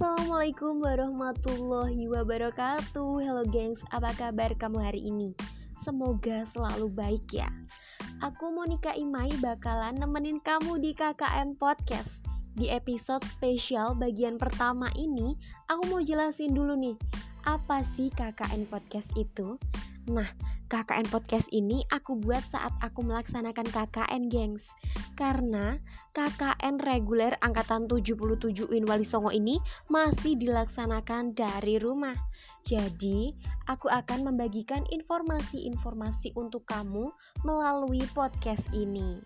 [0.00, 3.20] Assalamualaikum warahmatullahi wabarakatuh.
[3.20, 5.36] Halo gengs, apa kabar kamu hari ini?
[5.76, 7.52] Semoga selalu baik ya.
[8.24, 12.24] Aku Monika Imai bakalan nemenin kamu di KKN Podcast.
[12.56, 15.36] Di episode spesial bagian pertama ini
[15.68, 16.96] Aku mau jelasin dulu nih
[17.44, 19.60] Apa sih KKN Podcast itu?
[20.08, 20.26] Nah,
[20.72, 24.64] KKN Podcast ini aku buat saat aku melaksanakan KKN gengs
[25.20, 25.76] Karena
[26.16, 29.60] KKN reguler Angkatan 77 UIN Wali Songo ini
[29.92, 32.16] masih dilaksanakan dari rumah.
[32.64, 33.36] Jadi,
[33.68, 37.12] aku akan membagikan informasi-informasi untuk kamu
[37.44, 39.20] melalui podcast ini.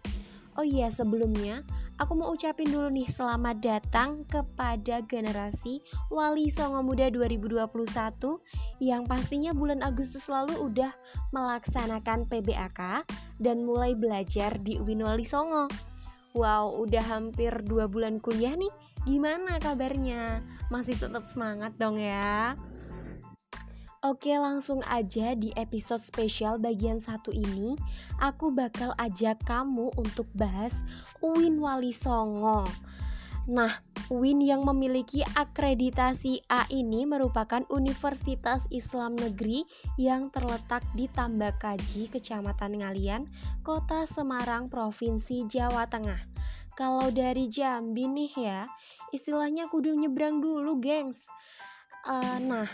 [0.58, 1.62] Oh iya, sebelumnya
[1.98, 5.78] aku mau ucapin dulu nih selamat datang kepada generasi
[6.10, 7.70] Wali Songo Muda 2021
[8.82, 10.90] yang pastinya bulan Agustus lalu udah
[11.30, 13.06] melaksanakan PBAK
[13.38, 15.70] dan mulai belajar di UIN Wali Songo.
[16.34, 18.72] Wow, udah hampir dua bulan kuliah nih.
[19.06, 20.42] Gimana kabarnya?
[20.66, 22.58] Masih tetap semangat dong ya?
[24.04, 27.72] Oke langsung aja di episode spesial bagian satu ini
[28.20, 30.76] Aku bakal ajak kamu untuk bahas
[31.24, 32.68] UIN Wali Songo
[33.48, 33.72] Nah,
[34.12, 39.64] UIN yang memiliki akreditasi A ini merupakan Universitas Islam Negeri
[40.00, 43.28] yang terletak di Tambakaji, Kecamatan Ngalian,
[43.60, 46.24] Kota Semarang, Provinsi Jawa Tengah.
[46.72, 48.60] Kalau dari Jambi nih ya,
[49.12, 51.28] istilahnya kudu nyebrang dulu, gengs.
[52.08, 52.68] Uh, nah,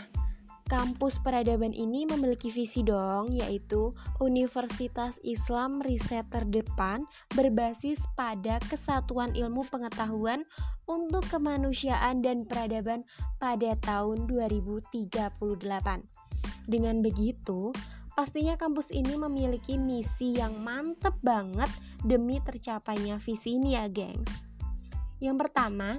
[0.71, 3.91] Kampus peradaban ini memiliki visi dong, yaitu
[4.23, 7.03] Universitas Islam Riset Terdepan
[7.35, 10.47] berbasis pada kesatuan ilmu pengetahuan
[10.87, 13.03] untuk kemanusiaan dan peradaban
[13.43, 15.43] pada tahun 2038.
[16.71, 17.75] Dengan begitu,
[18.15, 21.67] pastinya kampus ini memiliki misi yang mantep banget
[22.07, 24.31] demi tercapainya visi ini ya, gengs.
[25.19, 25.99] Yang pertama,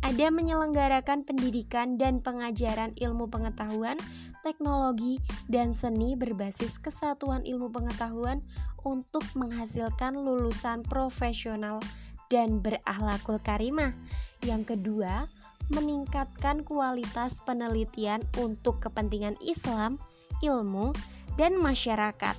[0.00, 4.00] ada menyelenggarakan pendidikan dan pengajaran ilmu pengetahuan,
[4.40, 5.20] teknologi,
[5.52, 8.40] dan seni berbasis kesatuan ilmu pengetahuan
[8.80, 11.84] untuk menghasilkan lulusan profesional
[12.32, 13.92] dan berakhlakul karimah.
[14.40, 15.28] Yang kedua,
[15.68, 20.00] meningkatkan kualitas penelitian untuk kepentingan Islam,
[20.40, 20.96] ilmu,
[21.36, 22.34] dan masyarakat.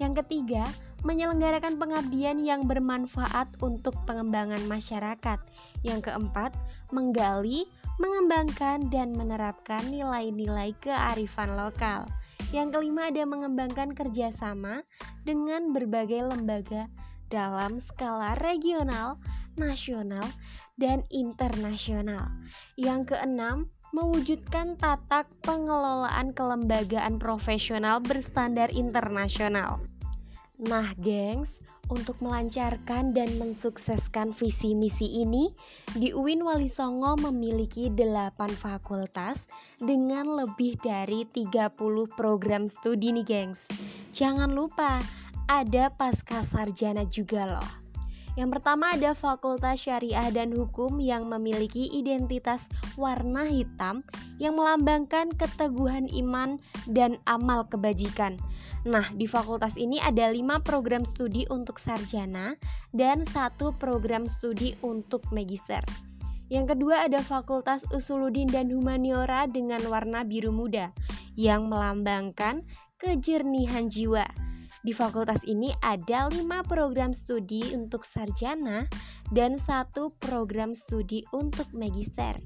[0.00, 0.64] Yang ketiga,
[1.02, 5.38] menyelenggarakan pengabdian yang bermanfaat untuk pengembangan masyarakat.
[5.80, 6.52] Yang keempat,
[6.92, 7.64] menggali,
[7.96, 12.08] mengembangkan, dan menerapkan nilai-nilai kearifan lokal.
[12.50, 14.82] Yang kelima ada mengembangkan kerjasama
[15.22, 16.90] dengan berbagai lembaga
[17.30, 19.22] dalam skala regional,
[19.54, 20.26] nasional,
[20.74, 22.26] dan internasional.
[22.74, 29.82] Yang keenam, mewujudkan tata pengelolaan kelembagaan profesional berstandar internasional.
[30.60, 31.56] Nah, gengs,
[31.88, 35.48] untuk melancarkan dan mensukseskan visi misi ini,
[35.96, 39.48] di UIN Wali Songo memiliki 8 fakultas
[39.80, 41.72] dengan lebih dari 30
[42.12, 43.64] program studi nih gengs.
[44.12, 45.00] Jangan lupa,
[45.48, 47.79] ada pasca sarjana juga loh.
[48.40, 52.64] Yang pertama ada Fakultas Syariah dan Hukum yang memiliki identitas
[52.96, 54.00] warna hitam
[54.40, 56.56] yang melambangkan keteguhan iman
[56.88, 58.40] dan amal kebajikan.
[58.88, 62.56] Nah, di fakultas ini ada 5 program studi untuk sarjana
[62.96, 65.84] dan satu program studi untuk magister.
[66.48, 70.96] Yang kedua ada Fakultas Usuludin dan Humaniora dengan warna biru muda
[71.36, 72.64] yang melambangkan
[72.96, 74.49] kejernihan jiwa.
[74.80, 78.88] Di fakultas ini ada 5 program studi untuk sarjana
[79.28, 82.40] dan satu program studi untuk magister.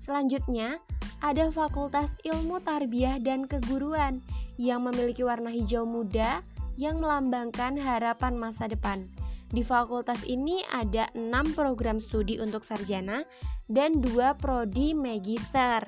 [0.00, 0.80] Selanjutnya,
[1.20, 4.24] ada Fakultas Ilmu Tarbiyah dan Keguruan
[4.56, 6.40] yang memiliki warna hijau muda
[6.80, 9.04] yang melambangkan harapan masa depan.
[9.48, 13.28] Di fakultas ini ada 6 program studi untuk sarjana
[13.68, 15.84] dan 2 prodi magister.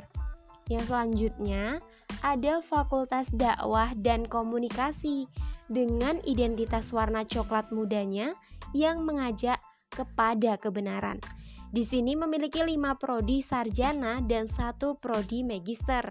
[0.68, 1.80] Yang selanjutnya
[2.20, 5.28] ada Fakultas Dakwah dan Komunikasi
[5.70, 8.34] dengan identitas warna coklat mudanya
[8.74, 9.62] yang mengajak
[9.94, 11.22] kepada kebenaran.
[11.70, 16.02] Di sini memiliki 5 prodi sarjana dan satu prodi magister.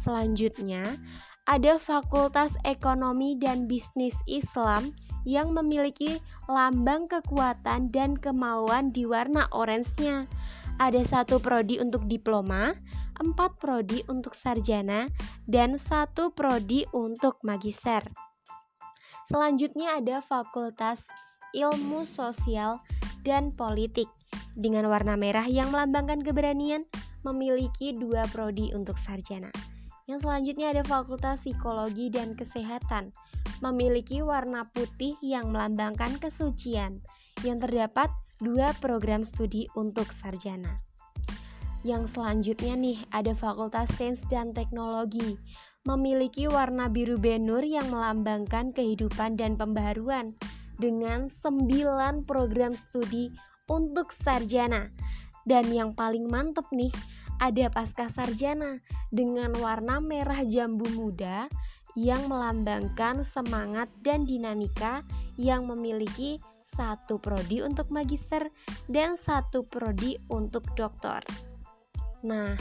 [0.00, 0.96] Selanjutnya,
[1.44, 4.96] ada Fakultas Ekonomi dan Bisnis Islam
[5.28, 6.16] yang memiliki
[6.48, 10.24] lambang kekuatan dan kemauan di warna orange-nya.
[10.80, 12.72] Ada satu prodi untuk diploma,
[13.20, 15.12] empat prodi untuk sarjana,
[15.44, 18.29] dan satu prodi untuk magister.
[19.30, 21.06] Selanjutnya ada Fakultas
[21.54, 22.82] Ilmu Sosial
[23.22, 24.10] dan Politik
[24.58, 26.82] dengan warna merah yang melambangkan keberanian,
[27.22, 29.54] memiliki dua prodi untuk sarjana.
[30.10, 33.14] Yang selanjutnya ada Fakultas Psikologi dan Kesehatan,
[33.62, 36.98] memiliki warna putih yang melambangkan kesucian,
[37.46, 38.10] yang terdapat
[38.42, 40.82] dua program studi untuk sarjana.
[41.86, 45.38] Yang selanjutnya nih ada Fakultas Sains dan Teknologi
[45.88, 50.36] memiliki warna biru benur yang melambangkan kehidupan dan pembaharuan
[50.76, 53.32] dengan 9 program studi
[53.68, 54.92] untuk sarjana.
[55.48, 56.92] Dan yang paling mantep nih,
[57.40, 61.48] ada pasca sarjana dengan warna merah jambu muda
[61.96, 65.02] yang melambangkan semangat dan dinamika
[65.40, 68.46] yang memiliki satu prodi untuk magister
[68.86, 71.24] dan satu prodi untuk doktor.
[72.22, 72.54] Nah,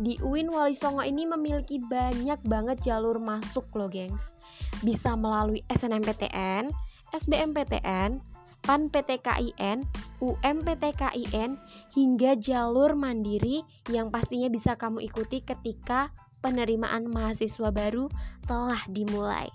[0.00, 4.32] di UIN Wali Songo ini memiliki banyak banget jalur masuk loh gengs
[4.80, 6.72] Bisa melalui SNMPTN,
[7.12, 9.86] SBMPTN, SPAN PTKIN,
[10.20, 11.50] UMPTKIN,
[11.94, 16.10] hingga jalur mandiri yang pastinya bisa kamu ikuti ketika
[16.42, 18.10] penerimaan mahasiswa baru
[18.50, 19.48] telah dimulai.